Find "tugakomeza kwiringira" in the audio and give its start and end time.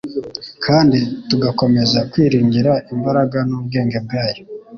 1.29-2.71